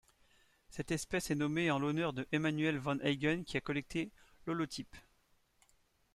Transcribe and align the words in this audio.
Cette 0.71 0.89
espèce 0.89 1.29
est 1.29 1.35
nommée 1.35 1.69
en 1.69 1.77
l'honneur 1.77 2.11
de 2.11 2.27
Emmanuel 2.31 2.79
van 2.79 2.97
Heygen 3.01 3.43
qui 3.45 3.57
a 3.57 3.61
collecté 3.61 4.09
l'holotype. 4.47 4.95